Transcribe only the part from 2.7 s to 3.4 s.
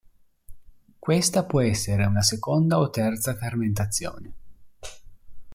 o terza